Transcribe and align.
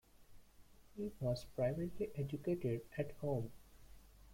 He 0.97 1.11
was 1.19 1.45
privately 1.55 2.09
educated 2.15 2.81
at 2.97 3.11
home. 3.17 3.51